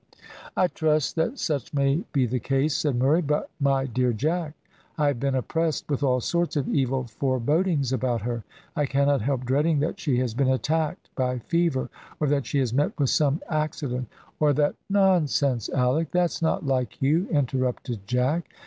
[0.57, 3.21] "I trust that such may be the case," said Murray.
[3.21, 4.55] "But, my dear Jack,
[4.97, 8.43] I have been oppressed with all sorts of evil forebodings about her.
[8.75, 12.73] I cannot help dreading that she has been attacked by fever, or that she has
[12.73, 14.07] met with some accident,
[14.39, 18.49] or that" "Nonsense, Alick, that's not like you," interrupted Jack.